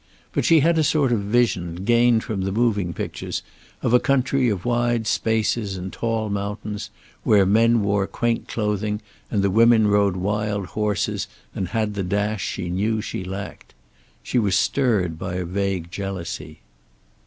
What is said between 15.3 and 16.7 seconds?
vague jealousy.